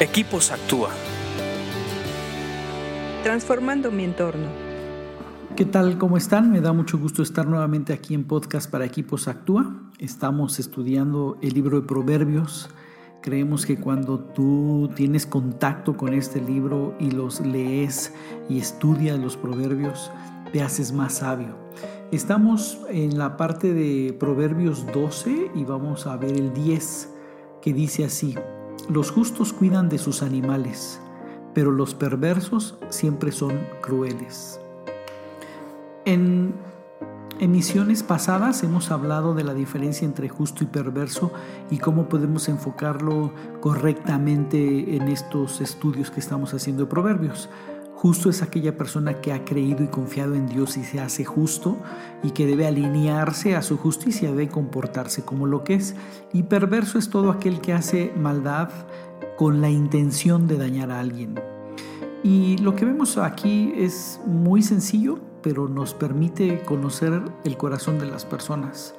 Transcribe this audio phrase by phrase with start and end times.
[0.00, 0.90] Equipos Actúa.
[3.22, 4.48] Transformando mi entorno.
[5.54, 5.98] ¿Qué tal?
[5.98, 6.50] ¿Cómo están?
[6.50, 9.72] Me da mucho gusto estar nuevamente aquí en podcast para Equipos Actúa.
[10.00, 12.70] Estamos estudiando el libro de Proverbios.
[13.22, 18.12] Creemos que cuando tú tienes contacto con este libro y los lees
[18.48, 20.10] y estudias los proverbios,
[20.52, 21.56] te haces más sabio.
[22.10, 27.10] Estamos en la parte de Proverbios 12 y vamos a ver el 10
[27.62, 28.34] que dice así.
[28.88, 31.00] Los justos cuidan de sus animales,
[31.54, 34.60] pero los perversos siempre son crueles.
[36.04, 36.52] En
[37.40, 41.32] emisiones pasadas hemos hablado de la diferencia entre justo y perverso
[41.70, 47.48] y cómo podemos enfocarlo correctamente en estos estudios que estamos haciendo de Proverbios.
[47.96, 51.78] Justo es aquella persona que ha creído y confiado en Dios y se hace justo
[52.22, 55.94] y que debe alinearse a su justicia, debe comportarse como lo que es.
[56.32, 58.68] Y perverso es todo aquel que hace maldad
[59.36, 61.40] con la intención de dañar a alguien.
[62.22, 68.06] Y lo que vemos aquí es muy sencillo, pero nos permite conocer el corazón de
[68.06, 68.94] las personas.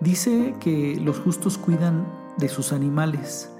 [0.00, 2.06] Dice que los justos cuidan
[2.38, 3.50] de sus animales.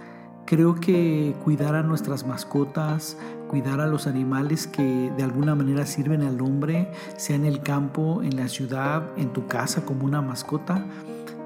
[0.46, 3.16] Creo que cuidar a nuestras mascotas,
[3.52, 8.22] cuidar a los animales que de alguna manera sirven al hombre, sea en el campo,
[8.22, 10.86] en la ciudad, en tu casa como una mascota,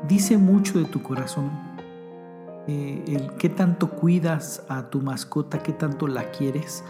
[0.06, 1.50] dice mucho de tu corazón.
[2.68, 6.84] Eh, el qué tanto cuidas a tu mascota, qué tanto la quieres,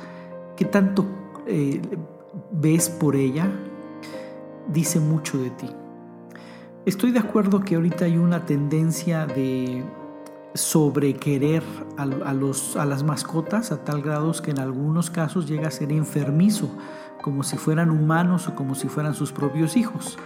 [0.55, 1.06] qué tanto
[1.47, 1.81] eh,
[2.50, 3.50] ves por ella,
[4.69, 5.70] dice mucho de ti.
[6.84, 9.83] Estoy de acuerdo que ahorita hay una tendencia de
[10.57, 11.62] sobre querer
[11.97, 12.05] a,
[12.35, 16.71] los, a las mascotas a tal grado que en algunos casos llega a ser enfermizo,
[17.23, 20.19] como si fueran humanos o como si fueran sus propios hijos.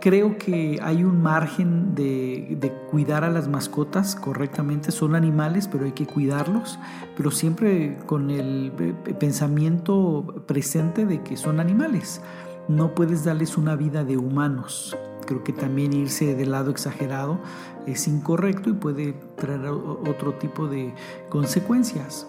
[0.00, 4.92] Creo que hay un margen de, de, cuidar a las mascotas correctamente.
[4.92, 6.78] Son animales, pero hay que cuidarlos,
[7.16, 8.72] pero siempre con el
[9.18, 12.22] pensamiento presente de que son animales.
[12.68, 14.96] No puedes darles una vida de humanos
[15.30, 17.38] creo que también irse del lado exagerado
[17.86, 20.92] es incorrecto y puede traer otro tipo de
[21.28, 22.26] consecuencias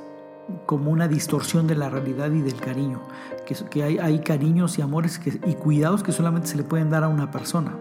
[0.68, 3.02] como una distorsión de la realidad y del cariño,
[3.48, 7.04] que, que hay, hay, cariños y amores y cuidados que solamente se le pueden dar
[7.04, 7.76] a una persona.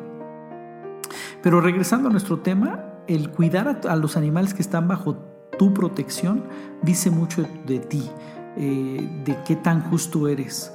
[1.43, 5.17] Pero regresando a nuestro tema, el cuidar a, los animales que están bajo
[5.59, 6.45] tu protección
[6.81, 8.09] dice mucho de ti,
[8.57, 10.73] eh, de qué tan justo eres.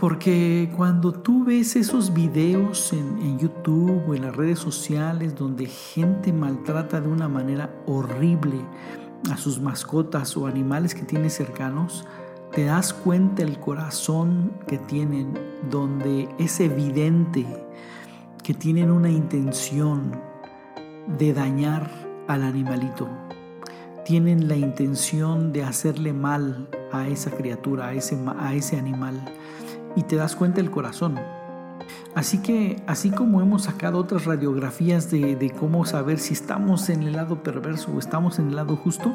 [0.00, 6.32] Porque cuando tú ves esos videos en, YouTube o en las redes sociales donde gente
[6.32, 8.64] maltrata de una manera horrible
[9.30, 12.06] a sus mascotas o animales que tiene cercanos,
[12.50, 15.38] te das cuenta el corazón que tienen,
[15.70, 17.46] donde es evidente
[18.42, 20.18] que tienen una intención
[21.18, 21.90] de dañar
[22.26, 23.06] al animalito.
[24.06, 29.22] Tienen la intención de hacerle mal a esa criatura, a ese, a ese animal
[29.96, 31.18] y te das cuenta del corazón.
[32.14, 37.12] Así que, así como hemos sacado otras radiografías de, cómo saber si estamos en el
[37.12, 39.14] lado perverso o estamos en el lado justo,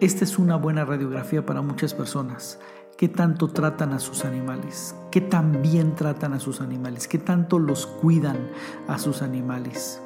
[0.00, 2.58] esta es una buena radiografía para muchas personas.
[2.96, 4.94] ¿Qué tanto tratan a sus animales?
[5.10, 7.08] ¿Qué tan bien tratan a sus animales?
[7.08, 8.50] ¿Qué tanto los cuidan
[8.88, 10.00] a sus animales?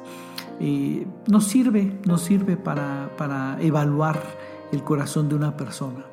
[0.59, 4.21] Eh, nos sirve, nos sirve para, evaluar
[4.71, 6.05] el corazón de una persona.